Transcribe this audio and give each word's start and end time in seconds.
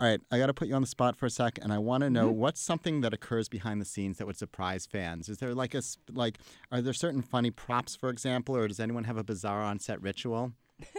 All 0.00 0.06
right, 0.06 0.20
I 0.30 0.38
got 0.38 0.46
to 0.46 0.54
put 0.54 0.68
you 0.68 0.74
on 0.76 0.80
the 0.80 0.86
spot 0.86 1.16
for 1.16 1.26
a 1.26 1.30
sec, 1.30 1.58
and 1.60 1.72
I 1.72 1.78
want 1.78 2.02
to 2.02 2.10
know 2.10 2.30
Mm-hmm. 2.30 2.38
what's 2.38 2.60
something 2.60 3.00
that 3.00 3.12
occurs 3.12 3.48
behind 3.48 3.80
the 3.80 3.84
scenes 3.84 4.18
that 4.18 4.26
would 4.26 4.36
surprise 4.36 4.86
fans. 4.86 5.28
Is 5.28 5.38
there 5.38 5.54
like 5.54 5.74
a 5.74 5.82
like, 6.12 6.38
are 6.70 6.80
there 6.80 6.92
certain 6.92 7.20
funny 7.20 7.50
props, 7.50 7.96
for 7.96 8.08
example, 8.08 8.54
or 8.54 8.68
does 8.68 8.78
anyone 8.78 9.04
have 9.04 9.16
a 9.16 9.24
bizarre 9.24 9.62
on-set 9.62 10.00
ritual? 10.00 10.52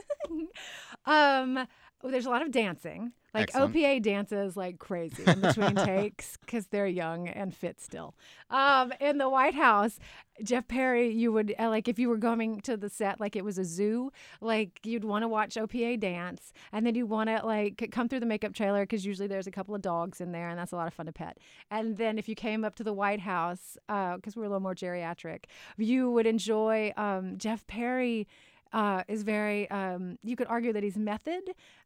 Um, 1.06 1.66
well, 2.02 2.12
there's 2.12 2.26
a 2.26 2.30
lot 2.30 2.42
of 2.42 2.52
dancing. 2.52 3.14
Like 3.34 3.50
Excellent. 3.50 3.76
OPA 3.76 4.02
dances 4.02 4.58
like 4.58 4.80
crazy 4.80 5.24
in 5.26 5.42
between 5.42 5.76
takes 5.86 6.38
because 6.38 6.68
they're 6.68 6.88
young 6.88 7.28
and 7.28 7.54
fit 7.54 7.80
still. 7.80 8.16
Um, 8.50 8.92
in 9.00 9.20
the 9.20 9.30
White 9.30 9.54
House, 9.54 10.00
Jeff 10.42 10.68
Perry, 10.68 11.12
you 11.12 11.32
would 11.32 11.54
uh, 11.60 11.70
like 11.70 11.88
if 11.88 12.00
you 12.00 12.10
were 12.10 12.18
going 12.18 12.62
to 12.62 12.76
the 12.76 12.90
set 12.90 13.20
like 13.20 13.36
it 13.36 13.46
was 13.46 13.60
a 13.60 13.64
zoo, 13.64 14.12
like 14.42 14.80
you'd 14.84 15.04
want 15.04 15.22
to 15.24 15.28
watch 15.28 15.56
OPA 15.56 16.00
dance, 16.00 16.54
and 16.72 16.88
then 16.88 16.96
you 16.96 17.06
want 17.06 17.30
to 17.30 17.46
like 17.46 17.90
come 17.92 18.10
through 18.10 18.22
the 18.22 18.26
makeup 18.26 18.54
trailer 18.54 18.84
because 18.84 19.06
usually 19.06 19.28
there's 19.28 19.48
a 19.48 19.52
couple 19.52 19.76
of 19.76 19.82
dogs 19.84 20.22
in 20.22 20.32
there, 20.32 20.50
and 20.50 20.58
that's 20.58 20.72
a 20.72 20.76
lot 20.76 20.88
of 20.88 20.94
fun 20.96 21.06
to 21.06 21.14
pet. 21.14 21.38
And 21.70 21.98
then 21.98 22.18
if 22.18 22.28
you 22.28 22.34
came 22.34 22.66
up 22.66 22.74
to 22.76 22.84
the 22.84 22.94
White 22.94 23.20
House, 23.20 23.78
because 23.88 24.36
we're 24.36 24.46
a 24.46 24.50
little 24.50 24.60
more 24.60 24.76
geriatric, 24.76 25.44
you 25.78 26.10
would 26.10 26.26
enjoy 26.26 26.94
um, 26.98 27.38
Jeff 27.38 27.68
Perry 27.68 28.28
uh, 28.72 29.04
is 29.08 29.24
very 29.24 29.70
um, 29.72 30.18
you 30.24 30.36
could 30.36 30.48
argue 30.48 30.72
that 30.74 30.84
he's 30.84 30.98
method 30.98 31.42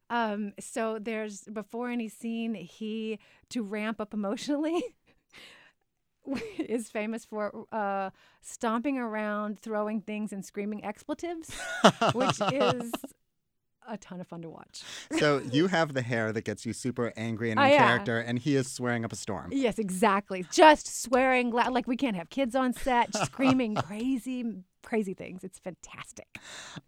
um, 0.09 0.53
so 0.59 0.99
there's 0.99 1.41
before 1.45 1.89
any 1.89 2.09
scene 2.09 2.53
he 2.55 3.19
to 3.49 3.63
ramp 3.63 3.99
up 4.01 4.13
emotionally 4.13 4.83
is 6.57 6.89
famous 6.89 7.25
for 7.25 7.65
uh, 7.71 8.09
stomping 8.41 8.97
around 8.97 9.59
throwing 9.59 9.99
things 10.01 10.31
and 10.31 10.45
screaming 10.45 10.83
expletives 10.83 11.53
which 12.13 12.39
is 12.51 12.91
a 13.89 13.97
ton 13.97 14.21
of 14.21 14.27
fun 14.27 14.41
to 14.41 14.49
watch 14.49 14.81
so 15.19 15.39
you 15.51 15.67
have 15.67 15.93
the 15.93 16.01
hair 16.01 16.31
that 16.31 16.45
gets 16.45 16.65
you 16.65 16.71
super 16.71 17.11
angry 17.17 17.51
and 17.51 17.59
in 17.59 17.65
Oh, 17.65 17.69
yeah. 17.69 17.77
character, 17.85 18.17
and 18.19 18.39
he 18.39 18.55
is 18.55 18.71
swearing 18.71 19.03
up 19.03 19.11
a 19.11 19.17
storm. 19.17 19.49
yes 19.51 19.77
exactly 19.77 20.45
just 20.51 21.01
swearing 21.03 21.51
loud 21.51 21.73
like 21.73 21.87
we 21.87 21.97
can't 21.97 22.15
have 22.15 22.29
kids 22.29 22.55
on 22.55 22.71
set 22.71 23.13
screaming 23.13 23.75
crazy 23.75 24.45
crazy 24.83 25.13
things 25.13 25.43
it's 25.43 25.59
fantastic 25.59 26.27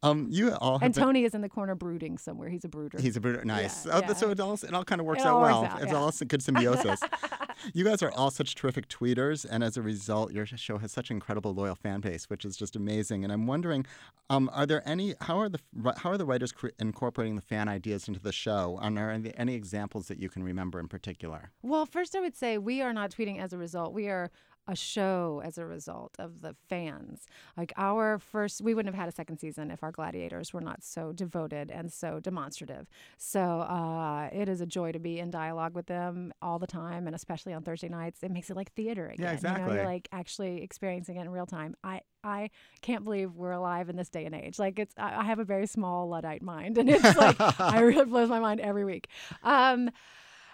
Um, 0.04 0.28
you 0.30 0.52
all 0.54 0.80
have 0.80 0.86
and 0.86 0.94
been- 0.94 1.04
tony 1.04 1.24
is 1.24 1.34
in 1.34 1.42
the 1.42 1.50
corner 1.50 1.76
brooding 1.76 2.18
somewhere 2.18 2.50
he's 2.50 2.66
a 2.66 2.70
brooder 2.70 3.00
He's 3.02 3.16
a 3.18 3.22
brooder. 3.22 3.44
Nice. 3.46 3.86
Yeah, 3.86 3.92
oh, 3.96 4.00
yeah. 4.02 4.14
So 4.14 4.30
it 4.32 4.40
all, 4.40 4.54
it 4.54 4.74
all 4.74 4.84
kind 4.84 5.00
of 5.02 5.06
works 5.08 5.22
It 5.22 5.28
out 5.28 5.34
all 5.36 5.42
works 5.42 5.54
well. 5.54 5.64
out, 5.66 5.82
it's 5.84 5.92
yeah. 5.92 5.98
all 5.98 6.12
a 6.22 6.26
good 6.26 6.42
symbiosis. 6.42 7.00
you 7.74 7.84
guys 7.84 8.02
are 8.02 8.12
all 8.12 8.32
such 8.32 8.56
terrific 8.56 8.88
tweeters, 8.88 9.46
and 9.50 9.64
as 9.64 9.78
a 9.78 9.82
result, 9.82 10.32
your 10.32 10.46
show 10.46 10.78
has 10.78 10.92
such 10.92 11.12
incredible 11.12 11.54
loyal 11.54 11.76
fan 11.76 12.00
base, 12.02 12.30
which 12.30 12.46
is 12.46 12.56
just 12.58 12.76
amazing. 12.76 13.24
And 13.24 13.32
I'm 13.32 13.48
wondering, 13.48 13.86
um, 14.30 14.50
are 14.54 14.66
there 14.66 14.82
any? 14.88 15.14
How 15.22 15.40
are 15.40 15.50
the 15.50 15.60
how 15.98 16.12
are 16.12 16.18
the 16.18 16.26
writers 16.26 16.52
cre- 16.52 16.70
incorporating 16.80 17.36
the 17.36 17.42
fan 17.42 17.68
ideas 17.68 18.08
into 18.08 18.20
the 18.20 18.32
show? 18.32 18.80
And 18.82 18.98
are 18.98 19.18
there 19.18 19.34
any 19.38 19.56
examples 19.56 20.08
that 20.08 20.20
you 20.20 20.30
can 20.30 20.44
remember 20.44 20.80
in 20.80 20.88
particular? 20.88 21.52
Well, 21.62 21.86
first, 21.86 22.16
I 22.16 22.20
would 22.22 22.36
say 22.36 22.58
we 22.58 22.82
are 22.82 22.94
not 22.94 23.12
tweeting 23.12 23.40
as 23.40 23.54
a 23.54 23.58
result. 23.58 23.94
We 23.94 24.08
are 24.08 24.32
a 24.68 24.76
show 24.76 25.42
as 25.44 25.58
a 25.58 25.66
result 25.66 26.16
of 26.20 26.42
the 26.42 26.56
fans. 26.70 27.26
Like 27.56 27.74
our 27.78 28.20
first, 28.20 28.62
we 28.62 28.74
wouldn't 28.74 28.94
have 28.94 29.00
had 29.00 29.10
a 29.10 29.16
second 29.16 29.38
season 29.40 29.72
if 29.72 29.84
our 29.84 29.92
gladiators 29.92 30.54
were 30.54 30.62
not 30.62 30.84
so 30.84 31.12
devoted 31.12 31.72
and 31.72 31.92
so 31.92 32.20
demonstrative. 32.20 32.88
So 33.18 33.42
uh, 33.42 34.30
it 34.32 34.50
is 34.50 34.62
a 34.62 34.66
joy 34.66 34.92
to 34.92 35.00
be 35.00 35.20
in 35.20 35.32
dialogue 35.32 35.76
with 35.76 35.88
them 35.88 36.34
all 36.42 36.60
the 36.60 36.68
time, 36.68 37.08
and 37.08 37.16
especially 37.16 37.54
on 37.54 37.64
Thursday 37.64 37.90
nights. 37.90 38.24
It 38.24 38.32
makes 38.32 38.50
it 38.50 38.56
like 38.56 38.74
theater 38.74 39.08
again. 39.08 39.20
You 39.20 39.26
know, 39.26 39.34
exactly. 39.34 39.76
you're 39.76 39.86
like 39.86 40.08
actually 40.12 40.64
experiencing 40.64 41.18
it 41.18 41.22
in 41.22 41.30
real 41.30 41.46
time. 41.46 41.76
I 41.84 42.02
I 42.24 42.50
can't 42.82 43.04
believe 43.04 43.36
we're 43.36 43.52
alive 43.52 43.90
in 43.90 43.96
this 43.96 44.10
day 44.10 44.26
and 44.26 44.34
age. 44.34 44.58
Like 44.58 44.80
it's, 44.80 44.94
I 44.98 45.22
I 45.22 45.24
have 45.26 45.40
a 45.40 45.44
very 45.46 45.68
small 45.68 46.10
luddite 46.10 46.42
mind, 46.42 46.78
and 46.78 46.90
it's 46.90 47.16
like 47.16 47.40
I 47.60 47.80
really 47.82 48.06
blows 48.06 48.30
my 48.30 48.40
mind 48.40 48.60
every 48.60 48.84
week. 48.84 49.08
Um, 49.44 49.92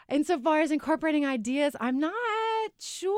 insofar 0.09 0.61
as 0.61 0.71
incorporating 0.71 1.25
ideas, 1.25 1.75
I'm 1.79 1.99
not 1.99 2.13
sure. 2.79 3.10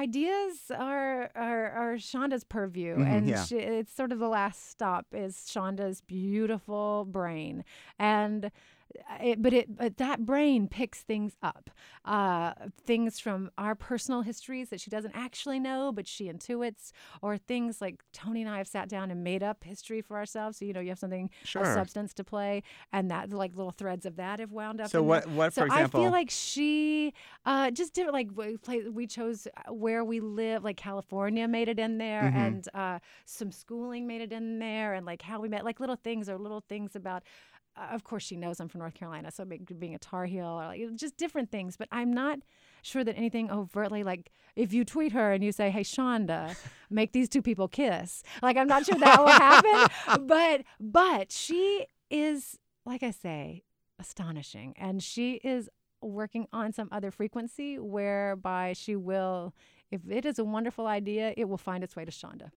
Ideas 0.00 0.70
are 0.76 1.30
are, 1.34 1.70
are 1.70 1.94
Shonda's 1.96 2.44
purview, 2.44 2.96
Mhm, 2.96 3.06
and 3.06 3.28
yeah. 3.28 3.44
she, 3.44 3.56
it's 3.58 3.92
sort 3.92 4.12
of 4.12 4.18
the 4.18 4.28
last 4.28 4.70
stop 4.70 5.06
is 5.12 5.36
Shonda's 5.52 6.00
beautiful 6.00 7.06
brain, 7.10 7.64
and. 7.98 8.50
It, 9.20 9.40
but 9.42 9.52
it 9.52 9.76
but 9.76 9.98
that 9.98 10.24
brain 10.26 10.66
picks 10.66 11.02
things 11.02 11.36
up, 11.42 11.70
uh, 12.04 12.54
things 12.84 13.20
from 13.20 13.50
our 13.58 13.74
personal 13.74 14.22
histories 14.22 14.70
that 14.70 14.80
she 14.80 14.90
doesn't 14.90 15.14
actually 15.14 15.60
know, 15.60 15.92
but 15.92 16.06
she 16.08 16.24
intuits, 16.24 16.90
or 17.22 17.36
things 17.36 17.80
like 17.80 18.02
Tony 18.12 18.40
and 18.42 18.50
I 18.50 18.58
have 18.58 18.66
sat 18.66 18.88
down 18.88 19.10
and 19.10 19.22
made 19.22 19.42
up 19.42 19.62
history 19.62 20.00
for 20.00 20.16
ourselves. 20.16 20.58
So 20.58 20.64
you 20.64 20.72
know 20.72 20.80
you 20.80 20.88
have 20.88 20.98
something 20.98 21.30
Sure. 21.44 21.62
of 21.62 21.68
substance 21.68 22.12
to 22.14 22.24
play, 22.24 22.62
and 22.92 23.10
that 23.10 23.32
like 23.32 23.56
little 23.56 23.70
threads 23.72 24.06
of 24.06 24.16
that 24.16 24.40
have 24.40 24.50
wound 24.52 24.80
up. 24.80 24.90
So 24.90 25.02
what- 25.02 25.24
there. 25.24 25.34
what, 25.34 25.52
So 25.52 25.62
for 25.62 25.66
example- 25.66 26.00
I 26.00 26.04
feel 26.04 26.12
like 26.12 26.30
she 26.30 27.12
uh, 27.44 27.70
just 27.70 27.94
did 27.94 28.08
like 28.10 28.28
we 28.34 28.56
play. 28.56 28.88
We 28.88 29.06
chose 29.06 29.46
uh, 29.68 29.72
where 29.72 30.04
we 30.04 30.20
live, 30.20 30.64
like 30.64 30.76
California 30.76 31.46
made 31.46 31.68
it 31.68 31.78
in 31.78 31.98
there, 31.98 32.22
Mhm. 32.22 32.34
and 32.34 32.68
uh, 32.74 32.98
some 33.24 33.52
schooling 33.52 34.06
made 34.06 34.20
it 34.20 34.32
in 34.32 34.58
there, 34.58 34.94
and 34.94 35.06
like 35.06 35.22
how 35.22 35.40
we 35.40 35.48
met, 35.48 35.64
like 35.64 35.78
little 35.80 35.96
things 35.96 36.28
or 36.28 36.38
little 36.38 36.60
things 36.68 36.96
about. 36.96 37.22
Of 37.76 38.04
course, 38.04 38.22
she 38.22 38.36
knows 38.36 38.60
I'm 38.60 38.68
from 38.68 38.80
North 38.80 38.94
Carolina, 38.94 39.30
so 39.30 39.44
being, 39.44 39.66
being 39.78 39.94
a 39.94 39.98
Tar 39.98 40.26
Heel 40.26 40.46
or 40.46 40.66
like 40.66 40.82
just 40.96 41.16
different 41.16 41.50
things. 41.50 41.76
But 41.76 41.88
I'm 41.90 42.12
not 42.12 42.40
sure 42.82 43.04
that 43.04 43.16
anything 43.16 43.50
overtly 43.50 44.02
like 44.02 44.30
if 44.56 44.72
you 44.72 44.84
tweet 44.84 45.12
her 45.12 45.32
and 45.32 45.42
you 45.42 45.52
say, 45.52 45.70
"Hey, 45.70 45.82
Shonda, 45.82 46.56
make 46.90 47.12
these 47.12 47.28
two 47.28 47.42
people 47.42 47.68
kiss," 47.68 48.22
like 48.42 48.56
I'm 48.56 48.68
not 48.68 48.84
sure 48.84 48.98
that 48.98 49.18
will 49.20 49.26
happen. 50.06 50.26
But 50.26 50.62
but 50.78 51.32
she 51.32 51.86
is, 52.10 52.58
like 52.84 53.02
I 53.02 53.10
say, 53.12 53.64
astonishing, 53.98 54.74
and 54.76 55.02
she 55.02 55.34
is 55.34 55.68
working 56.02 56.46
on 56.52 56.72
some 56.72 56.88
other 56.90 57.10
frequency 57.10 57.78
whereby 57.78 58.72
she 58.72 58.96
will. 58.96 59.54
If 59.90 60.00
it 60.08 60.24
is 60.24 60.38
a 60.38 60.44
wonderful 60.44 60.86
idea, 60.86 61.34
it 61.36 61.48
will 61.48 61.58
find 61.58 61.82
its 61.82 61.96
way 61.96 62.04
to 62.04 62.12
Shonda. 62.12 62.48